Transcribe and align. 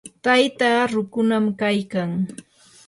taytaa 0.23 0.81
rukunam 0.93 1.45
kaykan. 1.59 2.11